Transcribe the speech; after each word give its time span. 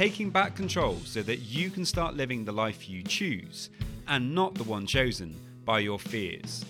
taking 0.00 0.30
back 0.30 0.56
control 0.56 0.96
so 1.04 1.20
that 1.20 1.40
you 1.40 1.68
can 1.68 1.84
start 1.84 2.14
living 2.14 2.42
the 2.42 2.50
life 2.50 2.88
you 2.88 3.02
choose 3.02 3.68
and 4.08 4.34
not 4.34 4.54
the 4.54 4.64
one 4.64 4.86
chosen 4.86 5.38
by 5.66 5.78
your 5.78 5.98
fears. 5.98 6.64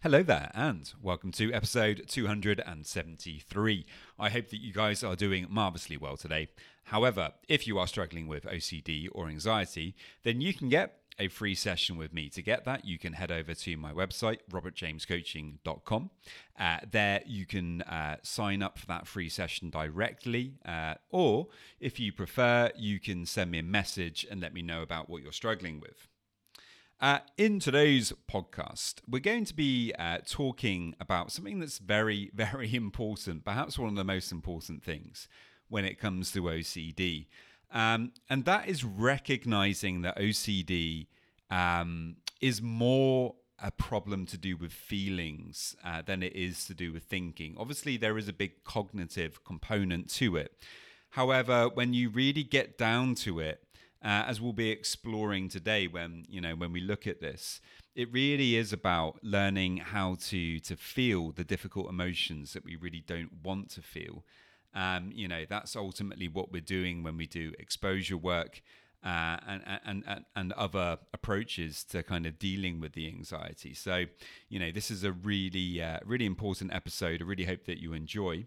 Hello 0.00 0.22
there, 0.22 0.52
and 0.54 0.92
welcome 1.02 1.32
to 1.32 1.52
episode 1.52 2.04
273. 2.06 3.86
I 4.20 4.28
hope 4.28 4.50
that 4.50 4.60
you 4.60 4.72
guys 4.72 5.02
are 5.02 5.16
doing 5.16 5.46
marvelously 5.50 5.96
well 5.96 6.16
today. 6.16 6.46
However, 6.84 7.32
if 7.48 7.66
you 7.66 7.78
are 7.78 7.86
struggling 7.86 8.28
with 8.28 8.44
OCD 8.44 9.08
or 9.10 9.28
anxiety, 9.28 9.96
then 10.22 10.42
you 10.42 10.52
can 10.52 10.68
get 10.68 11.03
a 11.18 11.28
free 11.28 11.54
session 11.54 11.96
with 11.96 12.12
me. 12.12 12.28
To 12.30 12.42
get 12.42 12.64
that, 12.64 12.84
you 12.84 12.98
can 12.98 13.12
head 13.12 13.30
over 13.30 13.54
to 13.54 13.76
my 13.76 13.92
website, 13.92 14.38
robertjamescoaching.com. 14.50 16.10
Uh, 16.58 16.78
there, 16.90 17.22
you 17.26 17.46
can 17.46 17.82
uh, 17.82 18.16
sign 18.22 18.62
up 18.62 18.78
for 18.78 18.86
that 18.86 19.06
free 19.06 19.28
session 19.28 19.70
directly, 19.70 20.54
uh, 20.64 20.94
or 21.10 21.48
if 21.80 22.00
you 22.00 22.12
prefer, 22.12 22.70
you 22.76 22.98
can 22.98 23.26
send 23.26 23.50
me 23.50 23.58
a 23.58 23.62
message 23.62 24.26
and 24.30 24.40
let 24.40 24.52
me 24.52 24.62
know 24.62 24.82
about 24.82 25.08
what 25.08 25.22
you're 25.22 25.32
struggling 25.32 25.80
with. 25.80 26.08
Uh, 27.00 27.18
in 27.36 27.58
today's 27.58 28.12
podcast, 28.30 28.94
we're 29.08 29.18
going 29.18 29.44
to 29.44 29.54
be 29.54 29.92
uh, 29.98 30.18
talking 30.26 30.94
about 31.00 31.32
something 31.32 31.58
that's 31.58 31.78
very, 31.78 32.30
very 32.34 32.74
important, 32.74 33.44
perhaps 33.44 33.78
one 33.78 33.90
of 33.90 33.96
the 33.96 34.04
most 34.04 34.32
important 34.32 34.82
things 34.82 35.28
when 35.68 35.84
it 35.84 35.98
comes 35.98 36.30
to 36.32 36.42
OCD. 36.42 37.26
Um, 37.70 38.12
and 38.30 38.44
that 38.44 38.68
is 38.68 38.84
recognizing 38.84 40.02
that 40.02 40.16
OCD 40.18 41.06
um, 41.50 42.16
is 42.40 42.62
more 42.62 43.34
a 43.62 43.70
problem 43.70 44.26
to 44.26 44.36
do 44.36 44.56
with 44.56 44.72
feelings 44.72 45.74
uh, 45.84 46.02
than 46.02 46.22
it 46.22 46.34
is 46.34 46.66
to 46.66 46.74
do 46.74 46.92
with 46.92 47.04
thinking. 47.04 47.56
Obviously, 47.58 47.96
there 47.96 48.18
is 48.18 48.28
a 48.28 48.32
big 48.32 48.64
cognitive 48.64 49.44
component 49.44 50.10
to 50.10 50.36
it. 50.36 50.52
However, 51.10 51.68
when 51.68 51.94
you 51.94 52.10
really 52.10 52.42
get 52.42 52.76
down 52.76 53.14
to 53.16 53.40
it, 53.40 53.64
uh, 54.04 54.24
as 54.26 54.40
we'll 54.40 54.52
be 54.52 54.70
exploring 54.70 55.48
today 55.48 55.86
when 55.86 56.24
you 56.28 56.40
know 56.40 56.54
when 56.54 56.72
we 56.72 56.80
look 56.80 57.06
at 57.06 57.20
this 57.20 57.60
it 57.94 58.12
really 58.12 58.56
is 58.56 58.72
about 58.72 59.18
learning 59.22 59.78
how 59.78 60.16
to 60.20 60.60
to 60.60 60.76
feel 60.76 61.32
the 61.32 61.44
difficult 61.44 61.88
emotions 61.88 62.52
that 62.52 62.64
we 62.64 62.76
really 62.76 63.02
don't 63.06 63.30
want 63.42 63.70
to 63.70 63.80
feel 63.80 64.24
um, 64.74 65.10
you 65.12 65.28
know 65.28 65.44
that's 65.48 65.76
ultimately 65.76 66.28
what 66.28 66.52
we're 66.52 66.60
doing 66.60 67.02
when 67.02 67.16
we 67.16 67.26
do 67.26 67.52
exposure 67.58 68.16
work 68.16 68.62
uh, 69.04 69.36
and, 69.46 69.62
and, 69.84 70.02
and, 70.06 70.24
and 70.34 70.52
other 70.54 70.98
approaches 71.12 71.84
to 71.84 72.02
kind 72.02 72.24
of 72.24 72.38
dealing 72.38 72.80
with 72.80 72.94
the 72.94 73.06
anxiety. 73.06 73.74
So, 73.74 74.06
you 74.48 74.58
know, 74.58 74.70
this 74.70 74.90
is 74.90 75.04
a 75.04 75.12
really, 75.12 75.82
uh, 75.82 75.98
really 76.06 76.24
important 76.24 76.72
episode. 76.72 77.20
I 77.20 77.24
really 77.26 77.44
hope 77.44 77.66
that 77.66 77.78
you 77.78 77.92
enjoy. 77.92 78.46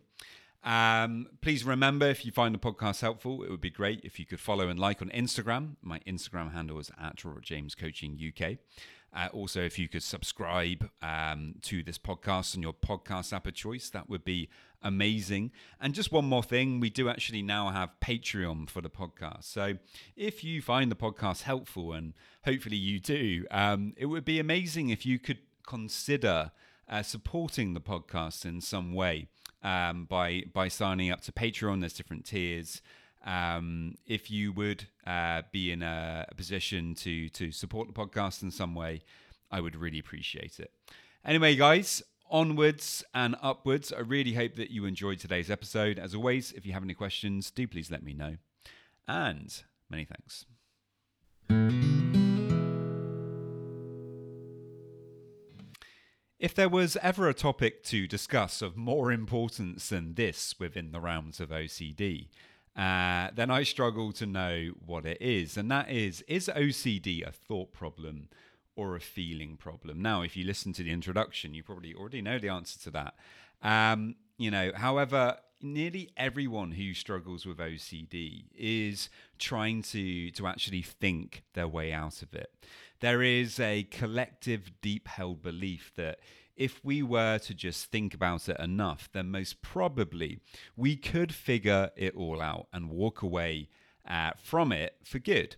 Um, 0.64 1.28
please 1.42 1.64
remember 1.64 2.08
if 2.08 2.25
you 2.25 2.31
find 2.31 2.56
the 2.56 2.59
podcast 2.59 3.02
helpful, 3.02 3.44
it 3.44 3.52
would 3.52 3.62
be 3.62 3.69
great 3.69 4.02
if 4.03 4.19
you 4.19 4.25
could 4.25 4.40
follow 4.40 4.68
and 4.68 4.79
like 4.79 5.02
on 5.02 5.09
Instagram. 5.09 5.75
My 5.84 6.00
Instagram 6.00 6.53
handle 6.53 6.79
is 6.79 6.91
at 7.00 7.23
Robert 7.23 7.44
James 7.44 7.75
Coaching 7.75 8.19
UK. 8.19 8.57
Uh, 9.17 9.29
also, 9.33 9.61
if 9.61 9.79
you 9.79 9.88
could 9.88 10.03
subscribe 10.03 10.88
um, 11.01 11.55
to 11.63 11.81
this 11.81 11.97
podcast 11.97 12.55
on 12.55 12.61
your 12.61 12.73
podcast 12.73 13.33
app 13.33 13.47
of 13.47 13.55
choice, 13.55 13.89
that 13.89 14.07
would 14.07 14.23
be 14.23 14.47
amazing. 14.83 15.51
And 15.81 15.95
just 15.95 16.11
one 16.11 16.25
more 16.25 16.44
thing, 16.44 16.79
we 16.79 16.91
do 16.91 17.09
actually 17.09 17.41
now 17.41 17.69
have 17.69 17.89
Patreon 18.00 18.69
for 18.69 18.79
the 18.79 18.91
podcast. 18.91 19.45
So 19.45 19.78
if 20.16 20.44
you 20.44 20.61
find 20.61 20.91
the 20.91 20.95
podcast 20.95 21.41
helpful, 21.41 21.94
and 21.94 22.13
hopefully 22.45 22.78
you 22.78 23.00
do, 23.00 23.47
um, 23.50 23.94
it 23.97 24.05
would 24.05 24.23
be 24.23 24.39
amazing 24.39 24.89
if 24.89 25.03
you 25.03 25.17
could 25.17 25.39
consider 25.66 26.51
uh, 26.88 27.01
supporting 27.01 27.73
the 27.73 27.81
podcast 27.81 28.45
in 28.45 28.61
some 28.61 28.94
way 28.94 29.29
um, 29.63 30.05
by 30.05 30.44
by 30.53 30.67
signing 30.67 31.09
up 31.09 31.22
to 31.22 31.31
Patreon. 31.31 31.79
There's 31.79 31.94
different 31.94 32.25
tiers. 32.25 32.84
Um, 33.28 33.96
if 34.06 34.32
you 34.32 34.54
would 34.54 34.88
uh, 35.06 35.42
be 35.52 35.72
in 35.74 35.84
a, 35.84 36.26
a, 36.30 36.34
position 36.34 36.96
to 36.96 37.28
to 37.30 37.52
support 37.52 37.88
the 37.88 37.94
podcast 37.94 38.42
in 38.42 38.52
some 38.52 38.74
way, 38.74 39.02
I 39.52 39.60
would 39.60 39.76
really 39.76 40.00
appreciate 40.00 40.62
it. 40.62 40.72
Anyway, 41.26 41.58
guys, 41.58 42.02
onwards 42.32 43.04
and 43.14 43.36
upwards. 43.42 43.92
I 43.92 44.00
really 44.00 44.34
hope 44.34 44.56
that 44.56 44.72
you 44.72 44.86
enjoyed 44.86 45.20
today's 45.20 45.52
episode. 45.52 46.00
As 46.00 46.16
always, 46.16 46.54
if 46.54 46.66
you 46.66 46.72
have 46.72 46.84
any 46.84 46.94
questions, 46.94 47.52
do 47.52 47.68
please 47.68 47.92
let 47.92 48.02
me 48.02 48.14
know. 48.14 48.38
And 49.10 49.54
many 49.90 50.06
thanks. 50.06 50.46
If 56.40 56.54
there 56.54 56.70
was 56.70 56.98
ever 57.02 57.28
a 57.28 57.34
topic 57.34 57.84
to 57.86 58.08
discuss 58.08 58.62
of 58.62 58.78
more 58.78 59.12
importance 59.12 59.90
than 59.90 60.14
this 60.14 60.56
within 60.59 60.92
the 60.92 61.02
realms 61.02 61.40
of 61.40 61.50
OCD, 61.50 62.28
uh, 62.78 63.30
then 63.34 63.50
I 63.50 63.64
struggle 63.64 64.12
to 64.14 64.26
know 64.26 64.72
what 64.86 65.06
it 65.06 65.22
is. 65.22 65.58
And 65.58 65.70
that 65.72 65.90
is 65.90 66.22
is 66.28 66.50
OCD 66.54 67.28
a 67.28 67.32
thought 67.32 67.74
problem 67.74 68.30
or 68.76 68.96
a 68.96 69.02
feeling 69.02 69.58
problem? 69.58 70.02
Now, 70.02 70.22
if 70.22 70.38
you 70.38 70.46
listen 70.46 70.74
to 70.74 70.84
the 70.84 70.92
introduction, 70.92 71.54
you 71.54 71.64
probably 71.64 71.94
already 71.94 72.22
know 72.22 72.38
the 72.38 72.50
answer 72.50 72.80
to 72.82 72.92
that. 72.92 73.16
Um, 73.64 74.16
you 74.38 74.52
know, 74.52 74.72
however, 74.76 75.38
nearly 75.62 76.12
everyone 76.16 76.72
who 76.72 76.94
struggles 76.94 77.46
with 77.46 77.58
OCD 77.58 78.46
is 78.56 79.09
trying 79.40 79.82
to 79.82 80.30
to 80.32 80.48
actually 80.48 80.84
think 80.84 81.44
their 81.54 81.68
way 81.68 81.92
out 81.92 82.22
of 82.22 82.34
it 82.36 82.52
there 83.00 83.22
is 83.22 83.59
a 83.59 83.84
collective, 83.84 84.72
deep 84.82 85.08
held 85.08 85.42
belief 85.42 85.92
that 85.96 86.20
if 86.57 86.84
we 86.84 87.01
were 87.03 87.38
to 87.40 87.53
just 87.53 87.91
think 87.91 88.13
about 88.13 88.50
it 88.50 88.59
enough, 88.59 89.09
then 89.13 89.31
most 89.31 89.62
probably 89.62 90.40
we 90.75 90.95
could 90.95 91.34
figure 91.34 91.91
it 91.95 92.16
all 92.16 92.41
out 92.41 92.68
and 92.73 92.90
walk 92.90 93.22
away 93.22 93.69
uh, 94.07 94.31
from 94.41 94.72
it 94.72 94.96
for 95.03 95.19
good. 95.19 95.56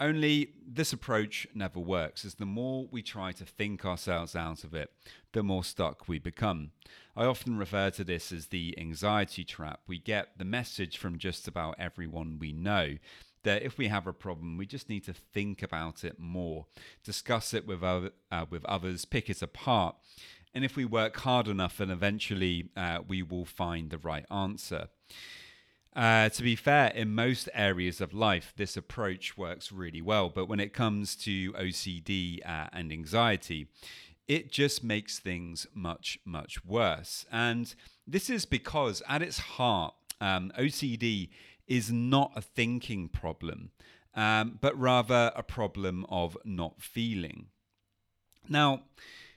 Only 0.00 0.54
this 0.66 0.92
approach 0.92 1.46
never 1.54 1.78
works, 1.78 2.24
as 2.24 2.34
the 2.34 2.46
more 2.46 2.88
we 2.90 3.02
try 3.02 3.30
to 3.32 3.44
think 3.44 3.84
ourselves 3.84 4.34
out 4.34 4.64
of 4.64 4.74
it, 4.74 4.90
the 5.32 5.42
more 5.44 5.62
stuck 5.62 6.08
we 6.08 6.18
become. 6.18 6.72
I 7.14 7.24
often 7.24 7.56
refer 7.56 7.90
to 7.90 8.02
this 8.02 8.32
as 8.32 8.46
the 8.48 8.74
anxiety 8.78 9.44
trap. 9.44 9.80
We 9.86 9.98
get 9.98 10.38
the 10.38 10.44
message 10.44 10.96
from 10.96 11.18
just 11.18 11.46
about 11.46 11.76
everyone 11.78 12.38
we 12.40 12.52
know 12.52 12.96
that 13.44 13.62
if 13.62 13.78
we 13.78 13.88
have 13.88 14.06
a 14.06 14.12
problem, 14.12 14.56
we 14.56 14.66
just 14.66 14.88
need 14.88 15.04
to 15.04 15.12
think 15.12 15.62
about 15.62 16.04
it 16.04 16.18
more, 16.18 16.66
discuss 17.04 17.54
it 17.54 17.66
with 17.66 17.82
other, 17.82 18.10
uh, 18.30 18.46
with 18.48 18.64
others, 18.64 19.04
pick 19.04 19.28
it 19.28 19.42
apart, 19.42 19.96
and 20.54 20.64
if 20.64 20.76
we 20.76 20.84
work 20.84 21.16
hard 21.18 21.48
enough, 21.48 21.78
then 21.78 21.90
eventually 21.90 22.68
uh, 22.76 22.98
we 23.06 23.22
will 23.22 23.46
find 23.46 23.90
the 23.90 23.98
right 23.98 24.26
answer. 24.30 24.88
Uh, 25.94 26.28
to 26.30 26.42
be 26.42 26.56
fair, 26.56 26.88
in 26.88 27.14
most 27.14 27.48
areas 27.52 28.00
of 28.00 28.14
life, 28.14 28.52
this 28.56 28.76
approach 28.76 29.36
works 29.36 29.72
really 29.72 30.00
well. 30.00 30.28
But 30.28 30.48
when 30.48 30.60
it 30.60 30.72
comes 30.72 31.16
to 31.16 31.52
OCD 31.52 32.40
uh, 32.46 32.68
and 32.72 32.92
anxiety, 32.92 33.68
it 34.28 34.50
just 34.50 34.82
makes 34.82 35.18
things 35.18 35.66
much, 35.74 36.18
much 36.24 36.64
worse. 36.64 37.26
And 37.30 37.74
this 38.06 38.30
is 38.30 38.46
because, 38.46 39.02
at 39.08 39.22
its 39.22 39.38
heart, 39.38 39.94
um, 40.20 40.52
OCD 40.58 41.30
is 41.72 41.90
not 41.90 42.30
a 42.36 42.42
thinking 42.42 43.08
problem, 43.08 43.70
um, 44.14 44.58
but 44.60 44.78
rather 44.78 45.32
a 45.34 45.42
problem 45.42 46.04
of 46.10 46.36
not 46.44 46.82
feeling. 46.82 47.46
Now, 48.46 48.82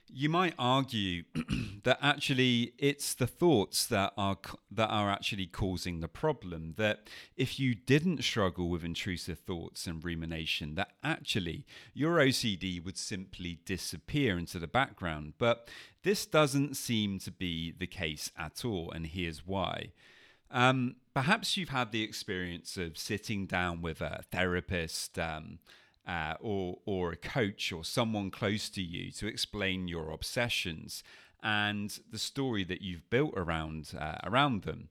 you 0.06 0.28
might 0.28 0.52
argue 0.58 1.22
that 1.84 1.98
actually 2.02 2.74
it's 2.78 3.14
the 3.14 3.26
thoughts 3.26 3.86
that 3.86 4.12
are 4.18 4.36
that 4.70 4.88
are 4.88 5.10
actually 5.10 5.46
causing 5.46 6.00
the 6.00 6.08
problem 6.08 6.74
that 6.76 7.08
if 7.38 7.58
you 7.58 7.74
didn't 7.74 8.22
struggle 8.22 8.68
with 8.68 8.84
intrusive 8.84 9.38
thoughts 9.38 9.86
and 9.86 10.04
rumination 10.04 10.74
that 10.74 10.90
actually 11.02 11.64
your 11.94 12.18
OCD 12.18 12.84
would 12.84 12.98
simply 12.98 13.58
disappear 13.64 14.38
into 14.38 14.58
the 14.60 14.68
background 14.68 15.32
but 15.38 15.68
this 16.04 16.24
doesn't 16.26 16.76
seem 16.76 17.18
to 17.18 17.32
be 17.32 17.72
the 17.76 17.86
case 17.86 18.30
at 18.38 18.64
all 18.64 18.92
and 18.92 19.08
here's 19.08 19.44
why 19.44 19.90
um, 20.52 20.94
perhaps 21.16 21.56
you've 21.56 21.70
had 21.70 21.92
the 21.92 22.02
experience 22.02 22.76
of 22.76 22.98
sitting 22.98 23.46
down 23.46 23.80
with 23.80 24.02
a 24.02 24.22
therapist 24.30 25.18
um, 25.18 25.58
uh, 26.06 26.34
or 26.40 26.76
or 26.84 27.12
a 27.12 27.16
coach 27.16 27.72
or 27.72 27.82
someone 27.82 28.30
close 28.30 28.68
to 28.68 28.82
you 28.82 29.10
to 29.10 29.26
explain 29.26 29.88
your 29.88 30.10
obsessions 30.10 31.02
and 31.42 32.00
the 32.12 32.18
story 32.18 32.64
that 32.64 32.82
you've 32.82 33.08
built 33.08 33.32
around 33.34 33.94
uh, 33.98 34.18
around 34.24 34.64
them. 34.64 34.90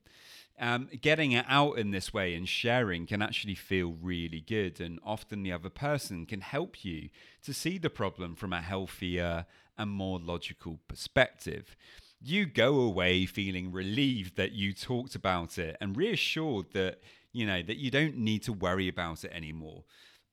Um, 0.58 0.88
getting 1.00 1.30
it 1.30 1.44
out 1.48 1.78
in 1.78 1.92
this 1.92 2.12
way 2.12 2.34
and 2.34 2.48
sharing 2.48 3.06
can 3.06 3.22
actually 3.22 3.54
feel 3.54 3.94
really 4.02 4.40
good, 4.40 4.80
and 4.80 4.98
often 5.04 5.44
the 5.44 5.52
other 5.52 5.70
person 5.70 6.26
can 6.26 6.40
help 6.40 6.84
you 6.84 7.10
to 7.44 7.54
see 7.54 7.78
the 7.78 7.90
problem 7.90 8.34
from 8.34 8.52
a 8.52 8.62
healthier 8.62 9.46
and 9.78 9.90
more 9.90 10.18
logical 10.18 10.80
perspective. 10.88 11.76
You 12.20 12.46
go 12.46 12.80
away 12.80 13.26
feeling 13.26 13.70
relieved 13.70 14.36
that 14.36 14.52
you 14.52 14.72
talked 14.72 15.14
about 15.14 15.58
it 15.58 15.76
and 15.80 15.96
reassured 15.96 16.72
that 16.72 17.00
you 17.32 17.46
know 17.46 17.62
that 17.62 17.76
you 17.76 17.90
don't 17.90 18.16
need 18.16 18.42
to 18.44 18.52
worry 18.52 18.88
about 18.88 19.24
it 19.24 19.32
anymore. 19.32 19.84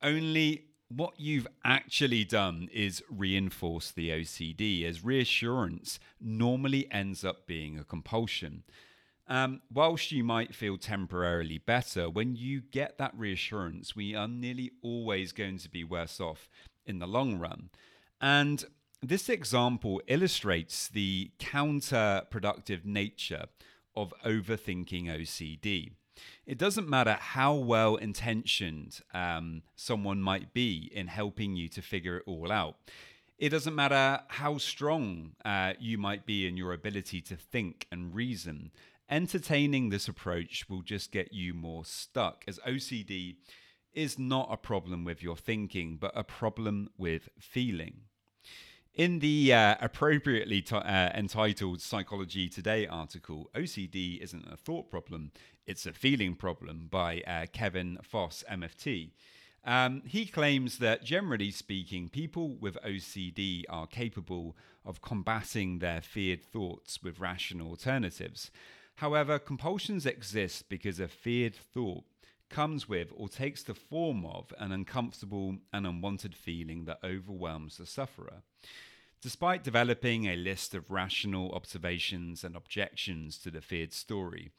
Only 0.02 0.64
what 0.88 1.14
you've 1.18 1.46
actually 1.64 2.24
done 2.24 2.68
is 2.72 3.02
reinforce 3.10 3.90
the 3.90 4.10
OCD, 4.10 4.84
as 4.84 5.04
reassurance 5.04 5.98
normally 6.20 6.90
ends 6.92 7.24
up 7.24 7.46
being 7.46 7.78
a 7.78 7.84
compulsion. 7.84 8.64
Um, 9.26 9.62
whilst 9.72 10.12
you 10.12 10.22
might 10.22 10.54
feel 10.54 10.76
temporarily 10.76 11.58
better, 11.58 12.10
when 12.10 12.36
you 12.36 12.60
get 12.60 12.98
that 12.98 13.16
reassurance, 13.16 13.96
we 13.96 14.14
are 14.14 14.28
nearly 14.28 14.72
always 14.82 15.32
going 15.32 15.58
to 15.58 15.70
be 15.70 15.82
worse 15.82 16.20
off 16.20 16.48
in 16.84 16.98
the 16.98 17.06
long 17.06 17.38
run. 17.38 17.70
And 18.20 18.64
this 19.08 19.28
example 19.28 20.00
illustrates 20.06 20.88
the 20.88 21.30
counterproductive 21.38 22.84
nature 22.84 23.46
of 23.96 24.12
overthinking 24.24 25.06
OCD. 25.06 25.92
It 26.46 26.58
doesn't 26.58 26.88
matter 26.88 27.16
how 27.20 27.54
well 27.54 27.96
intentioned 27.96 29.00
um, 29.12 29.62
someone 29.74 30.20
might 30.20 30.52
be 30.52 30.90
in 30.92 31.08
helping 31.08 31.56
you 31.56 31.68
to 31.70 31.82
figure 31.82 32.18
it 32.18 32.24
all 32.26 32.52
out. 32.52 32.76
It 33.38 33.48
doesn't 33.48 33.74
matter 33.74 34.20
how 34.28 34.58
strong 34.58 35.32
uh, 35.44 35.74
you 35.80 35.98
might 35.98 36.24
be 36.24 36.46
in 36.46 36.56
your 36.56 36.72
ability 36.72 37.20
to 37.22 37.36
think 37.36 37.86
and 37.90 38.14
reason. 38.14 38.70
Entertaining 39.10 39.90
this 39.90 40.08
approach 40.08 40.68
will 40.68 40.82
just 40.82 41.10
get 41.10 41.32
you 41.32 41.52
more 41.52 41.84
stuck, 41.84 42.44
as 42.46 42.58
OCD 42.60 43.36
is 43.92 44.18
not 44.18 44.48
a 44.50 44.56
problem 44.56 45.04
with 45.04 45.22
your 45.22 45.36
thinking, 45.36 45.96
but 45.96 46.12
a 46.14 46.24
problem 46.24 46.90
with 46.96 47.28
feeling. 47.38 48.02
In 48.94 49.18
the 49.18 49.52
uh, 49.52 49.74
appropriately 49.80 50.62
t- 50.62 50.76
uh, 50.76 51.10
entitled 51.14 51.80
Psychology 51.80 52.48
Today 52.48 52.86
article, 52.86 53.50
OCD 53.52 54.20
isn't 54.20 54.46
a 54.46 54.56
thought 54.56 54.88
problem, 54.88 55.32
it's 55.66 55.84
a 55.84 55.92
Feeling 55.92 56.36
Problem 56.36 56.86
by 56.92 57.20
uh, 57.26 57.46
Kevin 57.52 57.98
Foss, 58.04 58.44
MFT. 58.48 59.10
Um, 59.64 60.02
he 60.06 60.26
claims 60.26 60.78
that 60.78 61.02
generally 61.02 61.50
speaking, 61.50 62.08
people 62.08 62.54
with 62.54 62.78
OCD 62.86 63.64
are 63.68 63.88
capable 63.88 64.56
of 64.84 65.02
combating 65.02 65.80
their 65.80 66.00
feared 66.00 66.44
thoughts 66.44 67.02
with 67.02 67.18
rational 67.18 67.70
alternatives. 67.70 68.52
However, 68.96 69.40
compulsions 69.40 70.06
exist 70.06 70.68
because 70.68 71.00
a 71.00 71.08
feared 71.08 71.56
thought 71.56 72.04
comes 72.54 72.88
with 72.88 73.12
or 73.16 73.28
takes 73.28 73.64
the 73.64 73.74
form 73.74 74.24
of 74.24 74.54
an 74.58 74.70
uncomfortable 74.70 75.56
and 75.72 75.84
unwanted 75.84 76.36
feeling 76.36 76.84
that 76.84 77.00
overwhelms 77.02 77.78
the 77.78 77.86
sufferer. 77.86 78.42
Despite 79.20 79.64
developing 79.64 80.26
a 80.26 80.36
list 80.36 80.72
of 80.72 80.88
rational 80.88 81.50
observations 81.50 82.44
and 82.44 82.54
objections 82.54 83.38
to 83.38 83.50
the 83.50 83.60
feared 83.60 83.92
story, 83.92 84.52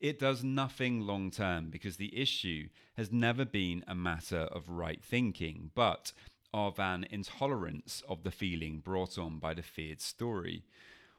it 0.00 0.18
does 0.18 0.42
nothing 0.42 1.02
long 1.02 1.30
term 1.30 1.70
because 1.70 1.98
the 1.98 2.18
issue 2.18 2.68
has 2.96 3.12
never 3.12 3.44
been 3.44 3.84
a 3.86 3.94
matter 3.94 4.48
of 4.56 4.68
right 4.68 5.04
thinking, 5.04 5.70
but 5.76 6.12
of 6.52 6.80
an 6.80 7.06
intolerance 7.10 8.02
of 8.08 8.24
the 8.24 8.32
feeling 8.32 8.80
brought 8.80 9.16
on 9.18 9.38
by 9.38 9.54
the 9.54 9.62
feared 9.62 10.00
story. 10.00 10.64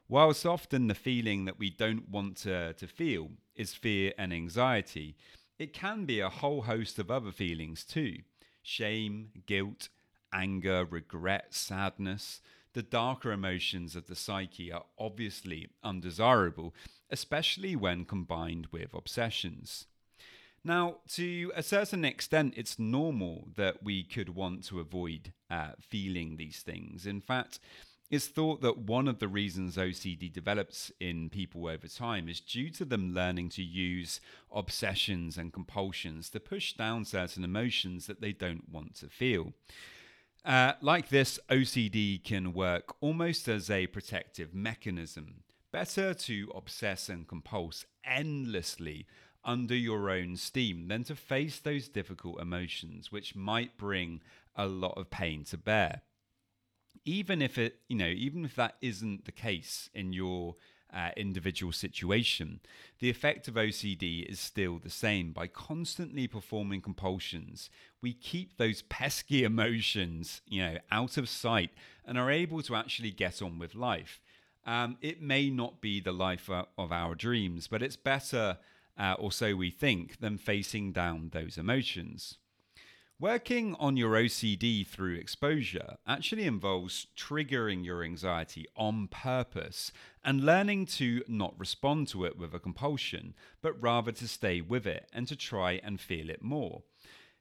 Whilst 0.08 0.44
often 0.44 0.88
the 0.88 0.94
feeling 0.94 1.46
that 1.46 1.58
we 1.58 1.70
don't 1.70 2.10
want 2.10 2.36
to, 2.38 2.74
to 2.74 2.86
feel 2.86 3.30
is 3.56 3.72
fear 3.72 4.12
and 4.18 4.30
anxiety, 4.30 5.16
it 5.62 5.72
can 5.72 6.04
be 6.04 6.20
a 6.20 6.28
whole 6.28 6.62
host 6.62 6.98
of 6.98 7.10
other 7.10 7.32
feelings 7.32 7.84
too 7.84 8.18
shame, 8.64 9.30
guilt, 9.46 9.88
anger, 10.32 10.84
regret, 10.84 11.52
sadness. 11.52 12.40
The 12.74 12.82
darker 12.82 13.32
emotions 13.32 13.96
of 13.96 14.06
the 14.06 14.14
psyche 14.14 14.72
are 14.72 14.84
obviously 14.98 15.68
undesirable 15.82 16.74
especially 17.12 17.76
when 17.76 18.06
combined 18.06 18.66
with 18.72 18.94
obsessions. 18.94 19.86
Now, 20.64 20.96
to 21.10 21.52
a 21.54 21.62
certain 21.62 22.04
extent, 22.04 22.54
it's 22.56 22.78
normal 22.78 23.48
that 23.56 23.82
we 23.82 24.02
could 24.02 24.30
want 24.30 24.64
to 24.64 24.80
avoid 24.80 25.32
uh, 25.50 25.72
feeling 25.78 26.36
these 26.36 26.60
things. 26.60 27.04
In 27.04 27.20
fact, 27.20 27.58
it's 28.12 28.26
thought 28.26 28.60
that 28.60 28.76
one 28.76 29.08
of 29.08 29.20
the 29.20 29.26
reasons 29.26 29.78
OCD 29.78 30.30
develops 30.30 30.92
in 31.00 31.30
people 31.30 31.66
over 31.66 31.88
time 31.88 32.28
is 32.28 32.40
due 32.40 32.68
to 32.68 32.84
them 32.84 33.14
learning 33.14 33.48
to 33.48 33.62
use 33.62 34.20
obsessions 34.54 35.38
and 35.38 35.50
compulsions 35.50 36.28
to 36.28 36.38
push 36.38 36.74
down 36.74 37.06
certain 37.06 37.42
emotions 37.42 38.06
that 38.06 38.20
they 38.20 38.32
don't 38.32 38.68
want 38.68 38.94
to 38.96 39.08
feel. 39.08 39.54
Uh, 40.44 40.74
like 40.82 41.08
this, 41.08 41.40
OCD 41.48 42.22
can 42.22 42.52
work 42.52 42.94
almost 43.00 43.48
as 43.48 43.70
a 43.70 43.86
protective 43.86 44.54
mechanism. 44.54 45.44
Better 45.72 46.12
to 46.12 46.52
obsess 46.54 47.08
and 47.08 47.26
compulse 47.26 47.86
endlessly 48.04 49.06
under 49.42 49.74
your 49.74 50.10
own 50.10 50.36
steam 50.36 50.88
than 50.88 51.02
to 51.04 51.16
face 51.16 51.58
those 51.58 51.88
difficult 51.88 52.42
emotions, 52.42 53.10
which 53.10 53.34
might 53.34 53.78
bring 53.78 54.20
a 54.54 54.66
lot 54.66 54.98
of 54.98 55.08
pain 55.08 55.44
to 55.44 55.56
bear. 55.56 56.02
Even 57.04 57.42
if 57.42 57.58
it, 57.58 57.80
you 57.88 57.96
know, 57.96 58.06
even 58.06 58.44
if 58.44 58.54
that 58.56 58.76
isn't 58.80 59.24
the 59.24 59.32
case 59.32 59.90
in 59.94 60.12
your 60.12 60.56
uh, 60.92 61.10
individual 61.16 61.72
situation, 61.72 62.60
the 62.98 63.10
effect 63.10 63.48
of 63.48 63.54
OCD 63.54 64.24
is 64.24 64.38
still 64.38 64.78
the 64.78 64.90
same. 64.90 65.32
By 65.32 65.46
constantly 65.46 66.26
performing 66.26 66.80
compulsions, 66.80 67.70
we 68.00 68.12
keep 68.12 68.56
those 68.56 68.82
pesky 68.88 69.44
emotions, 69.44 70.42
you 70.46 70.62
know, 70.62 70.78
out 70.90 71.16
of 71.16 71.28
sight 71.28 71.70
and 72.04 72.18
are 72.18 72.30
able 72.30 72.62
to 72.62 72.76
actually 72.76 73.10
get 73.10 73.40
on 73.40 73.58
with 73.58 73.74
life. 73.74 74.20
Um, 74.64 74.96
it 75.00 75.20
may 75.20 75.50
not 75.50 75.80
be 75.80 76.00
the 76.00 76.12
life 76.12 76.48
of 76.48 76.92
our 76.92 77.14
dreams, 77.14 77.66
but 77.66 77.82
it's 77.82 77.96
better, 77.96 78.58
uh, 78.96 79.16
or 79.18 79.32
so 79.32 79.56
we 79.56 79.70
think, 79.70 80.20
than 80.20 80.38
facing 80.38 80.92
down 80.92 81.30
those 81.32 81.58
emotions. 81.58 82.38
Working 83.22 83.76
on 83.78 83.96
your 83.96 84.14
OCD 84.14 84.84
through 84.84 85.14
exposure 85.14 85.94
actually 86.08 86.42
involves 86.42 87.06
triggering 87.16 87.84
your 87.84 88.02
anxiety 88.02 88.66
on 88.76 89.06
purpose 89.06 89.92
and 90.24 90.44
learning 90.44 90.86
to 90.86 91.22
not 91.28 91.54
respond 91.56 92.08
to 92.08 92.24
it 92.24 92.36
with 92.36 92.52
a 92.52 92.58
compulsion, 92.58 93.34
but 93.60 93.80
rather 93.80 94.10
to 94.10 94.26
stay 94.26 94.60
with 94.60 94.88
it 94.88 95.08
and 95.12 95.28
to 95.28 95.36
try 95.36 95.80
and 95.84 96.00
feel 96.00 96.30
it 96.30 96.42
more. 96.42 96.82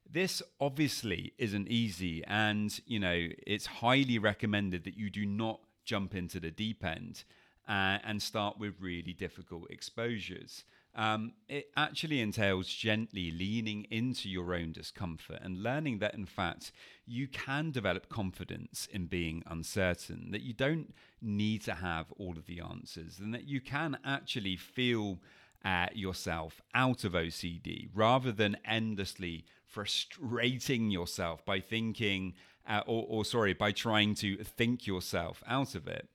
This 0.07 0.43
obviously 0.59 1.33
isn't 1.39 1.67
easy, 1.67 2.23
and 2.25 2.79
you 2.85 2.99
know, 2.99 3.29
it's 3.47 3.65
highly 3.65 4.19
recommended 4.19 4.83
that 4.83 4.97
you 4.97 5.09
do 5.09 5.25
not 5.25 5.61
jump 5.83 6.13
into 6.13 6.39
the 6.39 6.51
deep 6.51 6.85
end 6.85 7.23
uh, 7.67 7.97
and 8.03 8.21
start 8.21 8.59
with 8.59 8.75
really 8.79 9.13
difficult 9.13 9.71
exposures. 9.71 10.63
Um, 10.93 11.33
it 11.47 11.69
actually 11.77 12.19
entails 12.19 12.67
gently 12.67 13.31
leaning 13.31 13.85
into 13.89 14.27
your 14.29 14.53
own 14.53 14.73
discomfort 14.73 15.39
and 15.41 15.63
learning 15.63 15.99
that, 15.99 16.13
in 16.13 16.25
fact, 16.25 16.73
you 17.05 17.27
can 17.27 17.71
develop 17.71 18.09
confidence 18.09 18.87
in 18.91 19.05
being 19.05 19.41
uncertain, 19.47 20.31
that 20.31 20.41
you 20.41 20.53
don't 20.53 20.93
need 21.21 21.61
to 21.63 21.75
have 21.75 22.11
all 22.17 22.37
of 22.37 22.45
the 22.45 22.59
answers, 22.59 23.19
and 23.19 23.33
that 23.33 23.47
you 23.47 23.61
can 23.61 23.97
actually 24.03 24.57
feel 24.57 25.19
uh, 25.63 25.87
yourself 25.93 26.61
out 26.73 27.03
of 27.03 27.13
OCD 27.13 27.89
rather 27.93 28.31
than 28.31 28.57
endlessly 28.65 29.45
frustrating 29.65 30.89
yourself 30.89 31.45
by 31.45 31.59
thinking 31.59 32.33
uh, 32.67 32.81
or, 32.85 33.05
or, 33.07 33.25
sorry, 33.25 33.53
by 33.53 33.71
trying 33.71 34.13
to 34.13 34.37
think 34.43 34.85
yourself 34.85 35.43
out 35.47 35.73
of 35.73 35.87
it. 35.87 36.07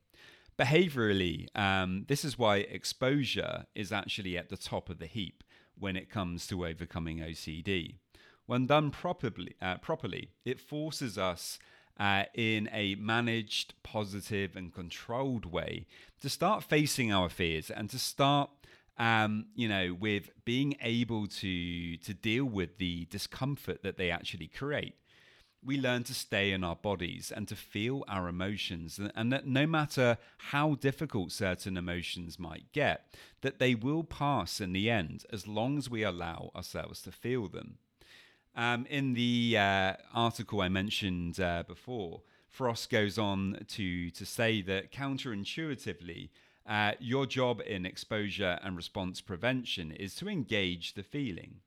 Behaviorally, 0.58 1.48
um, 1.54 2.06
this 2.08 2.24
is 2.24 2.38
why 2.38 2.58
exposure 2.58 3.66
is 3.74 3.92
actually 3.92 4.38
at 4.38 4.48
the 4.48 4.56
top 4.56 4.88
of 4.88 4.98
the 4.98 5.06
heap 5.06 5.44
when 5.78 5.96
it 5.96 6.10
comes 6.10 6.46
to 6.46 6.66
overcoming 6.66 7.18
OCD. 7.18 7.96
When 8.46 8.66
done 8.66 8.90
properly, 8.90 9.54
uh, 9.60 9.76
properly 9.78 10.30
it 10.44 10.60
forces 10.60 11.18
us 11.18 11.58
uh, 11.98 12.24
in 12.34 12.70
a 12.72 12.94
managed, 12.94 13.74
positive, 13.82 14.56
and 14.56 14.72
controlled 14.72 15.44
way 15.44 15.86
to 16.20 16.28
start 16.30 16.64
facing 16.64 17.12
our 17.12 17.28
fears 17.28 17.70
and 17.70 17.90
to 17.90 17.98
start 17.98 18.50
um, 18.98 19.46
you 19.54 19.68
know, 19.68 19.94
with 19.98 20.30
being 20.44 20.76
able 20.80 21.26
to 21.26 21.96
to 21.98 22.14
deal 22.14 22.44
with 22.44 22.78
the 22.78 23.06
discomfort 23.06 23.82
that 23.82 23.98
they 23.98 24.10
actually 24.10 24.46
create 24.46 24.94
we 25.66 25.80
learn 25.80 26.04
to 26.04 26.14
stay 26.14 26.52
in 26.52 26.62
our 26.64 26.76
bodies 26.76 27.32
and 27.34 27.48
to 27.48 27.56
feel 27.56 28.04
our 28.08 28.28
emotions 28.28 29.00
and 29.14 29.32
that 29.32 29.46
no 29.46 29.66
matter 29.66 30.16
how 30.52 30.74
difficult 30.76 31.32
certain 31.32 31.76
emotions 31.76 32.38
might 32.38 32.72
get 32.72 33.14
that 33.40 33.58
they 33.58 33.74
will 33.74 34.04
pass 34.04 34.60
in 34.60 34.72
the 34.72 34.88
end 34.88 35.24
as 35.32 35.46
long 35.46 35.76
as 35.78 35.90
we 35.90 36.02
allow 36.04 36.50
ourselves 36.54 37.02
to 37.02 37.10
feel 37.10 37.48
them 37.48 37.78
Um, 38.56 38.86
in 38.88 39.14
the 39.14 39.56
uh, 39.58 39.92
article 40.14 40.62
I 40.62 40.70
mentioned 40.70 41.38
uh, 41.38 41.62
before, 41.68 42.22
Frost 42.48 42.88
goes 42.88 43.18
on 43.18 43.66
to, 43.68 44.10
to 44.10 44.24
say 44.24 44.62
that 44.62 44.90
counterintuitively, 44.90 46.30
uh, 46.66 46.92
your 46.98 47.26
job 47.26 47.60
in 47.66 47.84
exposure 47.84 48.58
and 48.62 48.74
response 48.74 49.20
prevention 49.20 49.92
is 49.92 50.14
to 50.16 50.28
engage 50.28 50.94
the 50.94 51.02
feeling. 51.02 51.60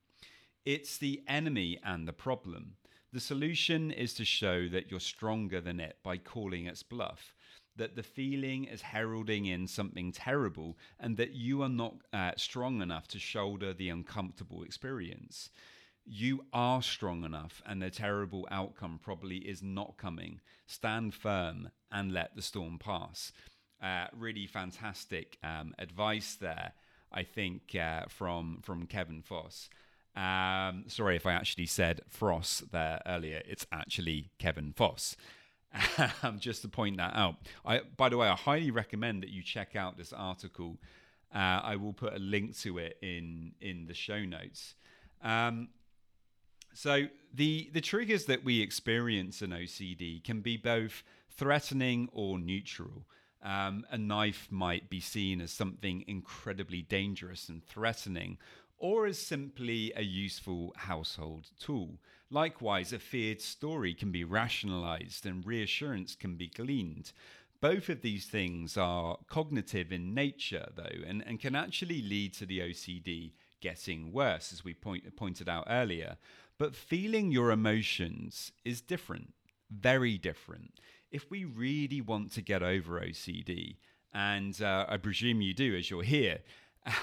It's 0.64 0.98
the 0.98 1.22
enemy 1.28 1.78
and 1.84 2.08
the 2.08 2.12
problem. 2.12 2.74
The 3.12 3.20
solution 3.20 3.90
is 3.90 4.14
to 4.14 4.24
show 4.24 4.68
that 4.68 4.90
you're 4.90 5.00
stronger 5.00 5.60
than 5.60 5.80
it 5.80 5.98
by 6.04 6.16
calling 6.16 6.66
its 6.66 6.84
bluff, 6.84 7.34
that 7.74 7.96
the 7.96 8.04
feeling 8.04 8.64
is 8.64 8.82
heralding 8.82 9.46
in 9.46 9.66
something 9.66 10.12
terrible, 10.12 10.78
and 10.98 11.16
that 11.16 11.32
you 11.32 11.60
are 11.62 11.68
not 11.68 11.96
uh, 12.12 12.32
strong 12.36 12.80
enough 12.80 13.08
to 13.08 13.18
shoulder 13.18 13.72
the 13.72 13.88
uncomfortable 13.88 14.62
experience. 14.62 15.50
You 16.04 16.44
are 16.52 16.82
strong 16.82 17.24
enough, 17.24 17.60
and 17.66 17.82
the 17.82 17.90
terrible 17.90 18.46
outcome 18.50 19.00
probably 19.02 19.38
is 19.38 19.60
not 19.60 19.96
coming. 19.96 20.40
Stand 20.66 21.12
firm 21.14 21.70
and 21.90 22.12
let 22.12 22.36
the 22.36 22.42
storm 22.42 22.78
pass. 22.78 23.32
Uh, 23.82 24.06
really 24.16 24.46
fantastic 24.46 25.36
um, 25.42 25.74
advice 25.78 26.36
there, 26.36 26.74
I 27.10 27.24
think, 27.24 27.74
uh, 27.74 28.04
from 28.08 28.60
from 28.62 28.86
Kevin 28.86 29.22
Foss. 29.22 29.68
Um, 30.16 30.84
sorry 30.88 31.16
if 31.16 31.26
I 31.26 31.32
actually 31.32 31.66
said 31.66 32.00
Frost 32.08 32.72
there 32.72 33.00
earlier. 33.06 33.42
It's 33.46 33.66
actually 33.72 34.30
Kevin 34.38 34.72
Foss. 34.72 35.16
Um, 36.24 36.40
just 36.40 36.62
to 36.62 36.68
point 36.68 36.96
that 36.96 37.14
out. 37.14 37.36
I, 37.64 37.82
by 37.96 38.08
the 38.08 38.16
way, 38.16 38.26
I 38.26 38.34
highly 38.34 38.72
recommend 38.72 39.22
that 39.22 39.30
you 39.30 39.40
check 39.40 39.76
out 39.76 39.96
this 39.96 40.12
article. 40.12 40.78
Uh, 41.32 41.60
I 41.62 41.76
will 41.76 41.92
put 41.92 42.12
a 42.12 42.18
link 42.18 42.58
to 42.60 42.78
it 42.78 42.98
in 43.00 43.52
in 43.60 43.86
the 43.86 43.94
show 43.94 44.24
notes. 44.24 44.74
Um, 45.22 45.68
so 46.74 47.04
the 47.32 47.70
the 47.72 47.80
triggers 47.80 48.24
that 48.24 48.44
we 48.44 48.60
experience 48.60 49.42
in 49.42 49.50
OCD 49.50 50.22
can 50.24 50.40
be 50.40 50.56
both 50.56 51.02
threatening 51.30 52.08
or 52.12 52.38
neutral. 52.38 53.06
Um, 53.42 53.86
a 53.90 53.96
knife 53.96 54.48
might 54.50 54.90
be 54.90 55.00
seen 55.00 55.40
as 55.40 55.50
something 55.50 56.04
incredibly 56.06 56.82
dangerous 56.82 57.48
and 57.48 57.64
threatening, 57.64 58.36
or 58.80 59.06
as 59.06 59.18
simply 59.18 59.92
a 59.94 60.02
useful 60.02 60.72
household 60.76 61.48
tool. 61.60 61.98
Likewise, 62.30 62.92
a 62.92 62.98
feared 62.98 63.40
story 63.40 63.92
can 63.94 64.10
be 64.10 64.24
rationalized 64.24 65.26
and 65.26 65.46
reassurance 65.46 66.14
can 66.14 66.36
be 66.36 66.48
gleaned. 66.48 67.12
Both 67.60 67.90
of 67.90 68.00
these 68.00 68.24
things 68.24 68.78
are 68.78 69.18
cognitive 69.28 69.92
in 69.92 70.14
nature, 70.14 70.66
though, 70.74 71.04
and, 71.06 71.22
and 71.26 71.38
can 71.38 71.54
actually 71.54 72.00
lead 72.00 72.32
to 72.34 72.46
the 72.46 72.60
OCD 72.60 73.32
getting 73.60 74.12
worse, 74.12 74.52
as 74.52 74.64
we 74.64 74.72
point, 74.72 75.14
pointed 75.14 75.48
out 75.48 75.66
earlier. 75.68 76.16
But 76.56 76.74
feeling 76.74 77.30
your 77.30 77.50
emotions 77.50 78.52
is 78.64 78.80
different, 78.80 79.34
very 79.70 80.16
different. 80.16 80.80
If 81.10 81.30
we 81.30 81.44
really 81.44 82.00
want 82.00 82.32
to 82.32 82.42
get 82.42 82.62
over 82.62 82.98
OCD, 82.98 83.76
and 84.14 84.60
uh, 84.62 84.86
I 84.88 84.96
presume 84.96 85.42
you 85.42 85.52
do 85.52 85.76
as 85.76 85.90
you're 85.90 86.02
here, 86.02 86.38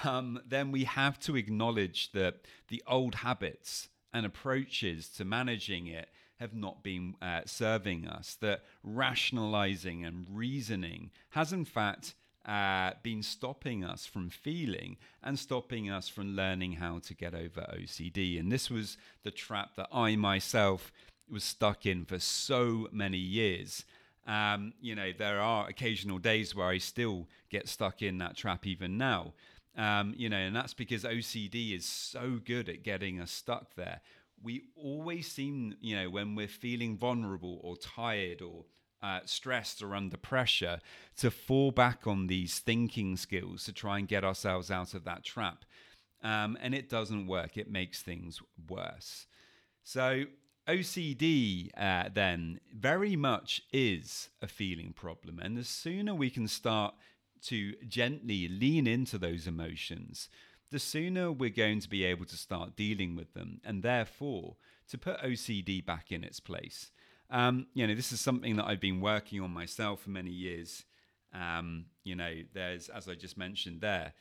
um, 0.04 0.40
then 0.46 0.72
we 0.72 0.84
have 0.84 1.18
to 1.20 1.36
acknowledge 1.36 2.12
that 2.12 2.36
the 2.68 2.82
old 2.86 3.16
habits 3.16 3.88
and 4.12 4.26
approaches 4.26 5.08
to 5.10 5.24
managing 5.24 5.86
it 5.86 6.08
have 6.40 6.54
not 6.54 6.82
been 6.82 7.14
uh, 7.20 7.40
serving 7.46 8.06
us, 8.06 8.36
that 8.40 8.62
rationalizing 8.82 10.04
and 10.04 10.26
reasoning 10.30 11.10
has, 11.30 11.52
in 11.52 11.64
fact, 11.64 12.14
uh, 12.46 12.92
been 13.02 13.22
stopping 13.22 13.84
us 13.84 14.06
from 14.06 14.30
feeling 14.30 14.96
and 15.22 15.38
stopping 15.38 15.90
us 15.90 16.08
from 16.08 16.34
learning 16.34 16.72
how 16.72 16.98
to 17.00 17.14
get 17.14 17.34
over 17.34 17.60
OCD. 17.74 18.38
And 18.40 18.50
this 18.50 18.70
was 18.70 18.96
the 19.22 19.30
trap 19.30 19.76
that 19.76 19.88
I 19.92 20.16
myself 20.16 20.92
was 21.30 21.44
stuck 21.44 21.84
in 21.84 22.04
for 22.04 22.18
so 22.18 22.88
many 22.90 23.18
years. 23.18 23.84
Um, 24.26 24.72
you 24.80 24.94
know, 24.94 25.12
there 25.16 25.40
are 25.40 25.68
occasional 25.68 26.18
days 26.18 26.54
where 26.54 26.68
I 26.68 26.78
still 26.78 27.28
get 27.50 27.68
stuck 27.68 28.00
in 28.00 28.18
that 28.18 28.36
trap 28.36 28.66
even 28.66 28.96
now. 28.96 29.34
Um, 29.78 30.12
you 30.16 30.28
know, 30.28 30.36
and 30.36 30.54
that's 30.54 30.74
because 30.74 31.04
OCD 31.04 31.74
is 31.76 31.86
so 31.86 32.40
good 32.44 32.68
at 32.68 32.82
getting 32.82 33.20
us 33.20 33.30
stuck 33.30 33.76
there. 33.76 34.00
We 34.42 34.64
always 34.76 35.28
seem, 35.28 35.76
you 35.80 35.96
know, 35.96 36.10
when 36.10 36.34
we're 36.34 36.48
feeling 36.48 36.96
vulnerable 36.96 37.60
or 37.62 37.76
tired 37.76 38.42
or 38.42 38.64
uh, 39.02 39.20
stressed 39.24 39.80
or 39.80 39.94
under 39.94 40.16
pressure, 40.16 40.80
to 41.18 41.30
fall 41.30 41.70
back 41.70 42.08
on 42.08 42.26
these 42.26 42.58
thinking 42.58 43.16
skills 43.16 43.64
to 43.64 43.72
try 43.72 43.98
and 43.98 44.08
get 44.08 44.24
ourselves 44.24 44.70
out 44.70 44.94
of 44.94 45.04
that 45.04 45.24
trap. 45.24 45.64
Um, 46.24 46.58
and 46.60 46.74
it 46.74 46.90
doesn't 46.90 47.28
work, 47.28 47.56
it 47.56 47.70
makes 47.70 48.02
things 48.02 48.42
worse. 48.68 49.26
So, 49.84 50.24
OCD 50.68 51.70
uh, 51.78 52.10
then 52.12 52.60
very 52.74 53.16
much 53.16 53.62
is 53.72 54.28
a 54.42 54.48
feeling 54.48 54.92
problem. 54.92 55.38
And 55.38 55.56
the 55.56 55.64
sooner 55.64 56.14
we 56.14 56.28
can 56.28 56.46
start 56.48 56.94
to 57.42 57.74
gently 57.86 58.48
lean 58.48 58.86
into 58.86 59.18
those 59.18 59.46
emotions, 59.46 60.28
the 60.70 60.78
sooner 60.78 61.32
we're 61.32 61.50
going 61.50 61.80
to 61.80 61.88
be 61.88 62.04
able 62.04 62.26
to 62.26 62.36
start 62.36 62.76
dealing 62.76 63.16
with 63.16 63.34
them 63.34 63.60
and 63.64 63.82
therefore 63.82 64.56
to 64.90 64.98
put 64.98 65.20
OCD 65.20 65.84
back 65.84 66.12
in 66.12 66.24
its 66.24 66.40
place. 66.40 66.90
Um, 67.30 67.66
you 67.74 67.86
know, 67.86 67.94
this 67.94 68.12
is 68.12 68.20
something 68.20 68.56
that 68.56 68.66
I've 68.66 68.80
been 68.80 69.00
working 69.00 69.40
on 69.40 69.50
myself 69.50 70.02
for 70.02 70.10
many 70.10 70.30
years. 70.30 70.84
Um, 71.34 71.86
you 72.04 72.16
know, 72.16 72.32
there's, 72.54 72.88
as 72.88 73.08
I 73.08 73.14
just 73.14 73.36
mentioned 73.36 73.80
there, 73.80 74.14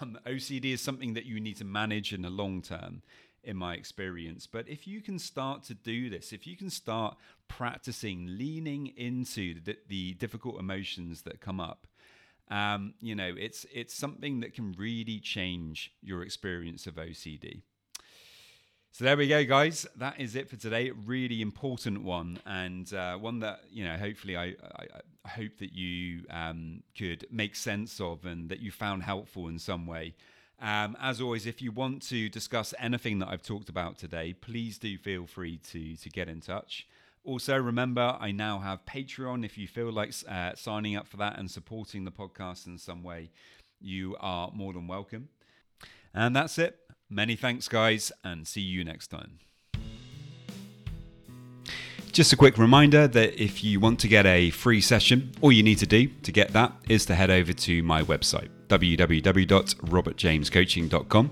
um, 0.00 0.18
OCD 0.26 0.72
is 0.72 0.80
something 0.80 1.14
that 1.14 1.24
you 1.24 1.40
need 1.40 1.56
to 1.58 1.64
manage 1.64 2.12
in 2.12 2.22
the 2.22 2.30
long 2.30 2.62
term, 2.62 3.02
in 3.42 3.56
my 3.56 3.74
experience. 3.74 4.46
But 4.46 4.68
if 4.68 4.86
you 4.86 5.00
can 5.00 5.18
start 5.18 5.62
to 5.64 5.74
do 5.74 6.10
this, 6.10 6.32
if 6.32 6.46
you 6.46 6.56
can 6.56 6.70
start 6.70 7.16
practicing 7.48 8.26
leaning 8.38 8.88
into 8.88 9.60
the, 9.60 9.76
the 9.88 10.14
difficult 10.14 10.58
emotions 10.60 11.22
that 11.22 11.40
come 11.40 11.60
up, 11.60 11.86
um, 12.50 12.94
you 13.00 13.14
know, 13.14 13.32
it's 13.38 13.64
it's 13.72 13.94
something 13.94 14.40
that 14.40 14.54
can 14.54 14.72
really 14.72 15.20
change 15.20 15.92
your 16.02 16.22
experience 16.22 16.86
of 16.86 16.94
OCD. 16.94 17.62
So 18.92 19.04
there 19.04 19.16
we 19.16 19.28
go, 19.28 19.44
guys. 19.44 19.86
That 19.96 20.20
is 20.20 20.34
it 20.34 20.50
for 20.50 20.56
today. 20.56 20.90
Really 20.90 21.42
important 21.42 22.02
one, 22.02 22.40
and 22.44 22.92
uh, 22.92 23.16
one 23.16 23.38
that 23.38 23.60
you 23.70 23.84
know. 23.84 23.96
Hopefully, 23.96 24.36
I, 24.36 24.46
I, 24.46 24.86
I 25.24 25.28
hope 25.28 25.58
that 25.58 25.72
you 25.72 26.24
um, 26.28 26.82
could 26.98 27.24
make 27.30 27.54
sense 27.54 28.00
of, 28.00 28.24
and 28.24 28.48
that 28.48 28.58
you 28.58 28.72
found 28.72 29.04
helpful 29.04 29.46
in 29.46 29.60
some 29.60 29.86
way. 29.86 30.14
Um, 30.60 30.96
as 31.00 31.20
always, 31.20 31.46
if 31.46 31.62
you 31.62 31.70
want 31.70 32.02
to 32.08 32.28
discuss 32.28 32.74
anything 32.80 33.20
that 33.20 33.28
I've 33.28 33.42
talked 33.42 33.68
about 33.68 33.96
today, 33.96 34.34
please 34.34 34.76
do 34.76 34.98
feel 34.98 35.24
free 35.24 35.58
to 35.70 35.96
to 35.96 36.08
get 36.10 36.28
in 36.28 36.40
touch. 36.40 36.88
Also, 37.22 37.58
remember, 37.58 38.16
I 38.18 38.32
now 38.32 38.60
have 38.60 38.86
Patreon. 38.86 39.44
If 39.44 39.58
you 39.58 39.68
feel 39.68 39.92
like 39.92 40.14
uh, 40.28 40.52
signing 40.54 40.96
up 40.96 41.06
for 41.06 41.18
that 41.18 41.38
and 41.38 41.50
supporting 41.50 42.04
the 42.04 42.10
podcast 42.10 42.66
in 42.66 42.78
some 42.78 43.02
way, 43.02 43.30
you 43.80 44.16
are 44.20 44.50
more 44.54 44.72
than 44.72 44.86
welcome. 44.86 45.28
And 46.14 46.34
that's 46.34 46.56
it. 46.58 46.78
Many 47.08 47.36
thanks, 47.36 47.68
guys, 47.68 48.10
and 48.24 48.48
see 48.48 48.62
you 48.62 48.84
next 48.84 49.08
time. 49.08 49.40
Just 52.12 52.32
a 52.32 52.36
quick 52.36 52.56
reminder 52.58 53.06
that 53.06 53.40
if 53.40 53.62
you 53.62 53.78
want 53.78 54.00
to 54.00 54.08
get 54.08 54.26
a 54.26 54.50
free 54.50 54.80
session, 54.80 55.30
all 55.40 55.52
you 55.52 55.62
need 55.62 55.78
to 55.78 55.86
do 55.86 56.08
to 56.22 56.32
get 56.32 56.52
that 56.54 56.72
is 56.88 57.06
to 57.06 57.14
head 57.14 57.30
over 57.30 57.52
to 57.52 57.84
my 57.84 58.02
website, 58.02 58.48
www.robertjamescoaching.com. 58.68 61.30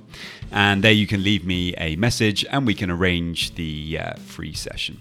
And 0.52 0.85
there 0.85 0.92
you 0.92 1.09
can 1.09 1.25
leave 1.25 1.45
me 1.45 1.75
a 1.76 1.97
message 1.97 2.45
and 2.45 2.64
we 2.66 2.75
can 2.75 2.90
arrange 2.90 3.57
the 3.57 3.99
uh, 3.99 4.14
free 4.18 4.52
session. 4.52 5.00